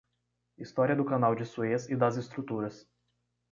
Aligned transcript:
História 0.57 0.95
do 0.95 1.05
Canal 1.05 1.35
de 1.35 1.45
Suez 1.45 1.87
e 1.87 1.95
das 1.95 2.17
estruturas 2.17 2.89